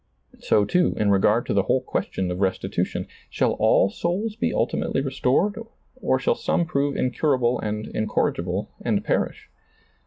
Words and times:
So, 0.39 0.65
too, 0.65 0.95
in 0.97 1.11
regard 1.11 1.45
to 1.45 1.53
the 1.53 1.61
whole 1.61 1.81
question 1.81 2.31
of 2.31 2.39
restitution— 2.39 3.05
shall 3.29 3.51
all 3.59 3.91
souls 3.91 4.35
be 4.35 4.51
ultimately 4.51 4.99
restored, 4.99 5.57
or 5.97 6.17
shall 6.17 6.33
some 6.33 6.65
prove 6.65 6.95
incurable 6.97 7.59
and 7.59 7.85
incorrigible, 7.85 8.71
and 8.81 9.03
perish 9.03 9.47